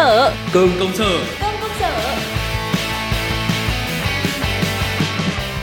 [0.00, 1.24] sở Cơm công sở.
[1.40, 2.16] Cơm công sở.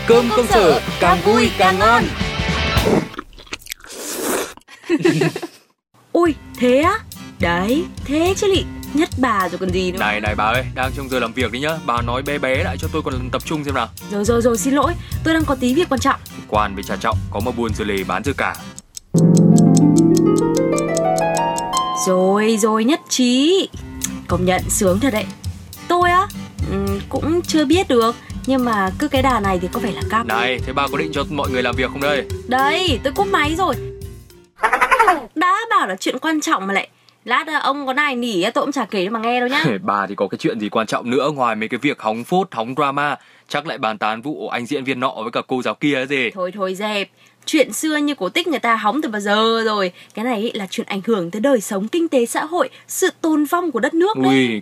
[0.07, 2.03] Cơm công sở càng vui càng ngon.
[6.11, 6.99] Ui thế á?
[7.39, 8.63] Đấy thế chứ lị.
[8.93, 9.99] Nhất bà rồi còn gì nữa.
[9.99, 11.77] Này này bà ơi, đang trong giờ làm việc đấy nhá.
[11.85, 13.89] Bà nói bé bé lại cho tôi còn tập trung xem nào.
[14.11, 14.93] Rồi rồi rồi xin lỗi.
[15.23, 16.19] Tôi đang có tí việc quan trọng.
[16.47, 18.55] Quan với trà trọng, có mà buôn dưa lề bán dưa cả.
[22.07, 23.67] Rồi rồi nhất trí
[24.27, 25.25] Công nhận sướng thật đấy.
[25.87, 26.27] Tôi á
[26.71, 30.01] ừm, Cũng chưa biết được Nhưng mà cứ cái đà này thì có vẻ là
[30.09, 32.25] căng Này, thế bà có định cho mọi người làm việc không đây?
[32.47, 33.75] Đây tôi cúp máy rồi.
[35.35, 36.89] Đã bảo là chuyện quan trọng mà lại
[37.25, 39.63] Lát à, ông có này nỉ á, tôi cũng chả kể mà nghe đâu nhá.
[39.81, 42.47] Bà thì có cái chuyện gì quan trọng nữa ngoài mấy cái việc hóng phốt,
[42.51, 43.15] hóng drama?
[43.47, 46.29] Chắc lại bàn tán vụ anh diễn viên nọ với cả cô giáo kia gì?
[46.33, 47.09] Thôi thôi dẹp.
[47.45, 49.91] Chuyện xưa như cổ tích người ta hóng từ bao giờ rồi?
[50.13, 53.09] Cái này ý là chuyện ảnh hưởng tới đời sống kinh tế xã hội Sự
[53.21, 54.25] tồn vong của đất nước đấy.
[54.25, 54.61] Ui,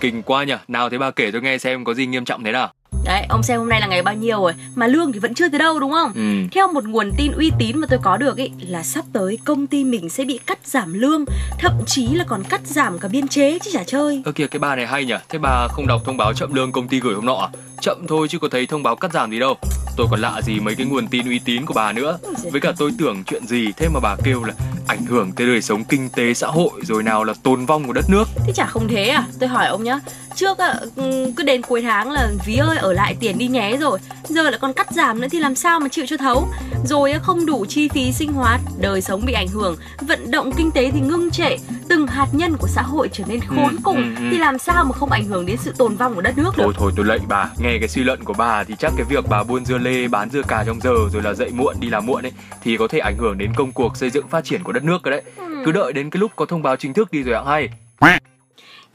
[0.00, 0.54] kinh quá nhỉ.
[0.68, 2.72] Nào thế bà kể tôi nghe xem có gì nghiêm trọng thế nào
[3.06, 5.48] Đấy, ông xem hôm nay là ngày bao nhiêu rồi Mà lương thì vẫn chưa
[5.48, 6.12] tới đâu đúng không?
[6.14, 6.48] Ừ.
[6.52, 9.66] Theo một nguồn tin uy tín mà tôi có được ý Là sắp tới công
[9.66, 11.24] ty mình sẽ bị cắt giảm lương
[11.58, 14.58] Thậm chí là còn cắt giảm cả biên chế chứ chả chơi Ơ kìa cái
[14.58, 17.14] bà này hay nhỉ Thế bà không đọc thông báo chậm lương công ty gửi
[17.14, 17.48] hôm nọ à?
[17.80, 19.56] Chậm thôi chứ có thấy thông báo cắt giảm gì đâu
[19.96, 22.18] Tôi còn lạ gì mấy cái nguồn tin uy tín của bà nữa.
[22.52, 24.54] Với cả tôi tưởng chuyện gì Thế mà bà kêu là
[24.86, 27.92] ảnh hưởng tới đời sống kinh tế xã hội Rồi nào là tồn vong của
[27.92, 28.24] đất nước.
[28.46, 29.24] Thế chả không thế à?
[29.40, 30.00] Tôi hỏi ông nhá.
[30.34, 33.76] Trước á, ừ, cứ đến cuối tháng là ví ơi ở lại tiền đi nhé
[33.80, 33.98] rồi.
[34.28, 36.48] Giờ lại còn cắt giảm nữa thì làm sao mà chịu cho thấu?
[36.86, 40.70] Rồi không đủ chi phí sinh hoạt Đời sống bị ảnh hưởng Vận động kinh
[40.70, 41.56] tế thì ngưng trệ
[41.88, 44.28] Từng hạt nhân của xã hội trở nên khốn Ừ, cùng ừ, ừ.
[44.30, 46.62] Thì làm sao mà không ảnh hưởng đến sự tồn vong của đất nước được?
[46.64, 47.50] Thôi thôi tôi lạy bà.
[47.58, 50.30] Nghe cái suy luận của bà thì chắc cái việc bà buôn dưa lê Bán
[50.30, 52.98] dưa cà trong giờ rồi là dậy muộn đi làm muộn ấy Thì có thể
[52.98, 55.22] ảnh hưởng đến công cuộc xây dựng phát triển của đất nước cái đấy.
[55.64, 57.68] Cứ đợi đến cái lúc có thông báo chính thức đi rồi hạng hay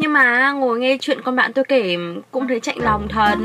[0.01, 1.97] nhưng mà ngồi nghe chuyện con bạn tôi kể
[2.31, 3.35] cũng thấy chạnh lòng thật.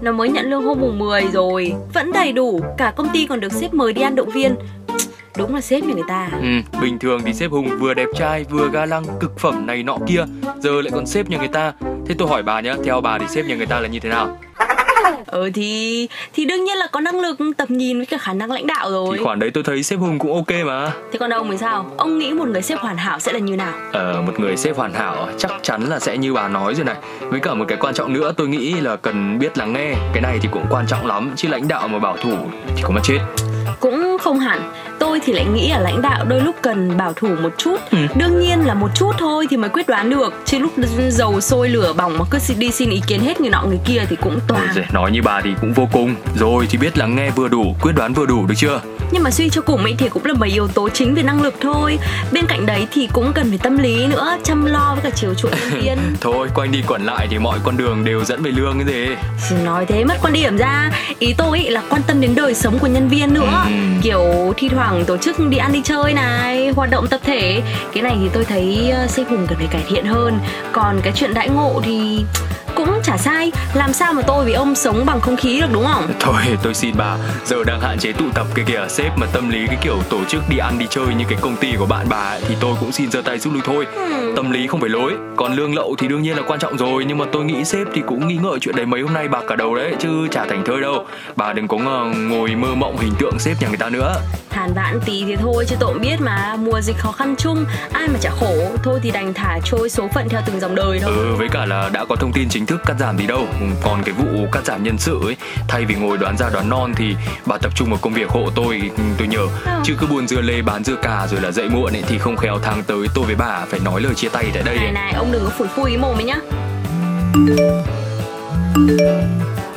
[0.00, 1.72] Nó mới nhận lương hôm mùng 10 rồi.
[1.94, 2.60] Vẫn đầy đủ.
[2.78, 4.54] Cả công ty còn được sếp mời đi ăn động viên.
[5.36, 6.28] Đúng là sếp nhà người ta.
[6.42, 9.82] Ừ, bình thường thì sếp Hùng vừa đẹp trai vừa ga lăng cực phẩm này
[9.82, 10.24] nọ kia.
[10.58, 11.72] Giờ lại còn sếp nhà người ta.
[12.06, 14.08] Thế tôi hỏi bà nhá, theo bà thì sếp nhà người ta là như thế
[14.08, 14.38] nào?
[15.26, 18.52] Ờ thì thì đương nhiên là có năng lực tầm nhìn với cả khả năng
[18.52, 19.16] lãnh đạo rồi.
[19.18, 20.92] Thì khoản đấy tôi thấy sếp Hùng cũng ok mà.
[21.12, 21.90] Thế còn ông thì sao?
[21.96, 23.72] Ông nghĩ một người sếp hoàn hảo sẽ là như nào?
[23.92, 26.96] Ờ, một người sếp hoàn hảo chắc chắn là sẽ như bà nói rồi này.
[27.20, 29.94] Với cả một cái quan trọng nữa tôi nghĩ là cần biết lắng nghe.
[30.12, 32.36] Cái này thì cũng quan trọng lắm Chứ lãnh đạo mà bảo thủ
[32.76, 33.18] thì có mà chết.
[33.80, 37.28] Cũng không hẳn Tôi thì lại nghĩ là lãnh đạo đôi lúc cần bảo thủ
[37.42, 37.76] một chút.
[37.90, 37.98] Ừ.
[38.14, 40.34] Đương nhiên là một chút thôi thì mới quyết đoán được.
[40.44, 40.72] Chứ lúc
[41.08, 44.06] dầu sôi lửa bỏng mà cứ đi xin ý kiến hết người nọ người kia
[44.10, 46.14] thì cũng Ôi toàn giời, Nói như bà thì cũng vô cùng.
[46.36, 48.80] Rồi thì biết lắng nghe vừa đủ, quyết đoán vừa đủ được chưa?
[49.12, 51.42] Nhưng mà suy cho cùng ấy thì cũng là mấy yếu tố chính về năng
[51.42, 51.98] lực thôi.
[52.32, 55.34] Bên cạnh đấy thì cũng cần phải tâm lý nữa Chăm lo với cả chiều
[55.34, 58.50] chuộng nhân viên Thôi quanh đi quẩn lại thì mọi con đường đều dẫn về
[58.50, 59.14] lương cái gì.
[59.64, 60.90] Nói thế mất quan điểm ra.
[61.18, 63.62] Ý tôi ý là quan tâm đến đời sống của nhân viên nữa.
[63.66, 63.72] Ừ.
[64.02, 67.62] Kiểu thi thoảng tổ chức đi ăn đi chơi này, Hoạt động tập thể.
[67.92, 70.38] Cái này thì tôi thấy ờ, xây Hùng cần phải cải thiện hơn.
[70.72, 72.24] Còn cái chuyện đãi ngộ thì
[72.86, 73.52] cũng chả sai.
[73.74, 76.06] Làm sao mà tôi với ông sống bằng không khí được đúng không?
[76.20, 78.86] Thôi tôi xin bà Giờ đang hạn chế tụ tập cái kìa.
[78.88, 81.56] Sếp mà tâm lý cái kiểu tổ chức đi ăn đi chơi như cái công
[81.56, 83.86] ty của bạn bà ấy, Thì tôi cũng xin giơ tay giúp lui thôi.
[83.94, 84.32] Ừ.
[84.36, 85.12] Tâm lý không phải lỗi.
[85.36, 87.04] Còn lương lậu thì đương nhiên là quan trọng rồi.
[87.08, 89.42] Nhưng mà tôi nghĩ sếp thì cũng nghĩ ngợi chuyện đấy mấy hôm nay bạc
[89.48, 91.06] cả đầu đấy Chứ chả thành thơi đâu.
[91.36, 94.14] Bà đừng có ngờ ngồi mơ mộng hình tượng sếp nhà người ta nữa.
[94.50, 96.56] Than vãn tí thì thôi chứ tôi biết mà.
[96.56, 98.54] Mùa dịch khó khăn chung Ai mà chả khổ.
[98.82, 101.12] Thôi thì đành thả trôi số phận theo từng dòng đời thôi.
[101.16, 103.46] Ừ với cả là đã có thông tin chính thức cắt giảm gì đâu.
[103.82, 105.36] Còn cái vụ cắt giảm nhân sự ấy
[105.68, 107.16] Thay vì ngồi đoán ra đoán non thì
[107.46, 109.46] bà tập trung vào công việc hộ tôi tôi nhờ.
[109.64, 109.70] Ừ.
[109.84, 112.36] Chứ cứ buôn dưa lê bán dưa cà rồi là dậy muộn ấy Thì không
[112.36, 115.12] khéo tháng tới tôi với bà phải nói lời chia tay tại đây Này này
[115.12, 116.36] ông đừng có phủi phui cái mồm ấy nhá.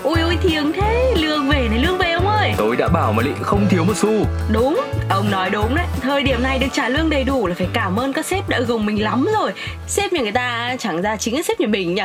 [0.03, 1.13] Ui ui thiêng thế.
[1.17, 2.53] Lương về này lương về ông ơi.
[2.57, 4.25] Tôi đã bảo mà lị không thiếu một xu.
[4.51, 5.85] Đúng Ông nói đúng đấy.
[6.01, 8.59] Thời điểm này được trả lương đầy đủ là phải cảm ơn các sếp đã
[8.59, 9.51] gồng mình lắm rồi.
[9.87, 12.03] Sếp nhà người ta chẳng ra chính là sếp nhà mình nhỉ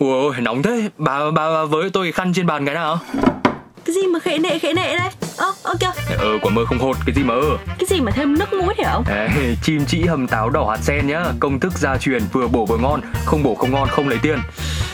[0.00, 0.88] Ủa nóng thế.
[0.98, 2.98] Bà, bà, bà với tôi khăn trên bàn cái nào?
[3.84, 5.08] Cái gì mà khệ nệ khệ nệ đây?
[5.36, 5.90] Ơ ơ kìa.
[6.18, 8.74] Ờ quả mơ không hột cái gì mà ơ Cái gì mà thêm nước muối
[8.78, 9.04] thế hả ông?
[9.08, 9.28] Ê,
[9.62, 11.24] Chim chỉ hầm táo đỏ hạt sen nhá.
[11.40, 14.38] Công thức gia truyền vừa bổ vừa ngon Không bổ không ngon không lấy tiền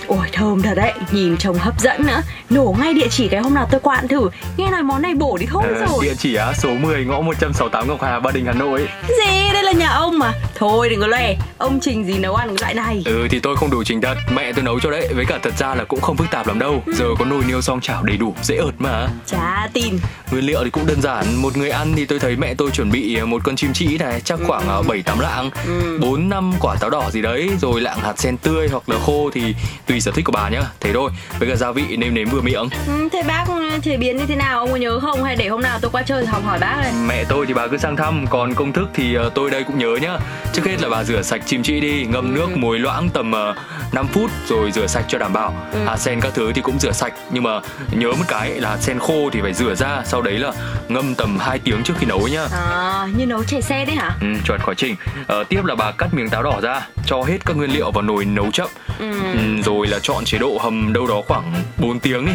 [0.09, 2.23] Ôi thơm thật đấy, nhìn trông hấp dẫn nữa.
[2.51, 4.29] Nổ ngay địa chỉ cái hôm nào tôi qua ăn thử.
[4.57, 6.05] Nghe nói món này bổ đi thôi Ờ, rồi.
[6.05, 8.89] Địa chỉ á, số 10 ngõ 168 Ngọc Hà, Ba Đình, Hà Nội.
[9.09, 10.33] Gì, đây là nhà ông mà.
[10.59, 13.03] Thôi đừng có lòe, ông trình gì nấu ăn cái loại này.
[13.07, 15.09] Ừ thì tôi không đủ trình thật, mẹ tôi nấu cho đấy.
[15.15, 16.83] Với cả thật ra là cũng không phức tạp lắm đâu.
[16.95, 19.09] Giờ có nồi niêu xong chảo đầy đủ, dễ ợt mà.
[19.27, 19.99] Chả tin.
[20.31, 21.35] Nguyên liệu thì cũng đơn giản.
[21.37, 24.21] Một người ăn thì tôi thấy mẹ tôi chuẩn bị một con chim trĩ này,
[24.25, 25.99] chắc khoảng ờ, 7 8 lạng, Ừ.
[26.03, 29.31] 4 5 quả táo đỏ gì đấy, rồi lạng hạt sen tươi hoặc là khô
[29.33, 29.55] thì
[29.87, 30.63] tùy sở thích của bà nhá.
[30.81, 31.11] Thế thôi.
[31.39, 32.69] Với cả gia vị nêm nếm vừa miệng.
[32.87, 33.45] ừ, Thế bác
[33.83, 35.25] chế biến như thế nào, ông có nhớ không?
[35.25, 37.55] Hay để hôm nào tôi qua chơi thì học hỏi bác này Mẹ tôi thì
[37.55, 40.19] bà cứ sang thăm, còn công thức thì ờ, tôi đây cũng nhớ nhá.
[40.53, 43.57] Trước hết là bà rửa sạch chim trĩ đi, ngâm nước muối loãng tầm uh,
[43.95, 45.55] 5 phút rồi rửa sạch cho đảm bảo.
[45.87, 47.61] Hạt sen các thứ thì cũng rửa sạch, nhưng mà
[47.91, 50.53] nhớ một cái là hạt sen khô thì phải rửa ra, sau đấy là
[50.89, 52.47] ngâm tầm 2 tiếng trước khi nấu nhá.
[52.53, 54.11] À, như nấu chè xe đấy hả?
[54.21, 54.97] Ừ, chuẩn khỏi trình.
[55.27, 58.03] Ờ, tiếp là bà cắt miếng táo đỏ ra, cho hết các nguyên liệu vào
[58.03, 58.69] nồi nấu chậm.
[58.99, 59.11] Ừ.
[59.33, 62.33] Ừ, rồi là chọn chế độ hầm đâu đó khoảng 4 tiếng đi.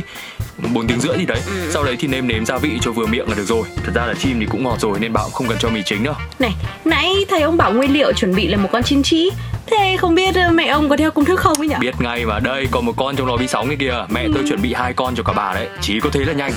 [0.74, 1.42] 4 tiếng rưỡi gì đấy.
[1.70, 3.64] Sau đấy thì nêm nếm gia vị cho vừa miệng là được rồi.
[3.84, 6.04] Thật ra là chim thì cũng ngọt rồi nên cũng không cần cho mì chính
[6.04, 6.16] đâu.
[6.40, 6.56] Này,
[6.86, 9.30] nãy thầy ông bảo nguyên liệu chuẩn bị là một con chim trĩ
[9.72, 11.76] Thế không biết ờ, mẹ ông có theo công thức không ấy nhỉ?
[11.80, 14.06] Biết ngay mà đây còn một con trong lò vi sóng kia kìa.
[14.10, 15.68] Mẹ tôi chuẩn bị hai con cho cả bà đấy.
[15.82, 16.52] Chỉ có thế là nhanh.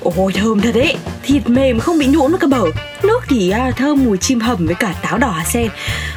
[0.00, 0.96] Ôi thơm thật đấy.
[1.22, 2.62] Thịt mềm không bị nhũn vào cả bờ
[3.02, 5.68] Nước thì à, thơm mùi chim hầm với cả táo đỏ sen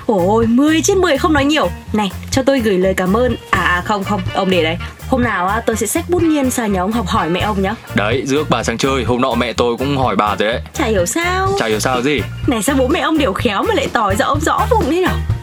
[0.07, 1.69] Ôi 10 trên 10 không nói nhiều.
[1.93, 3.35] Này cho tôi gửi lời cảm ơn.
[3.49, 4.77] À à, không không ông để đấy
[5.09, 7.61] Hôm nào à, tôi sẽ xách bút nhiên sang nhà ông học hỏi mẹ ông
[7.61, 7.75] nhá.
[7.95, 10.61] Đấy rước bà sang chơi Hôm nọ mẹ tôi cũng hỏi bà rồi đấy.
[10.73, 11.47] Chả hiểu sao.
[11.59, 12.21] Chả hiểu sao gì.
[12.47, 15.01] Này sao bố mẹ ông đều khéo mà lại tỏi ra ông rõ vùng thế
[15.01, 15.34] nhở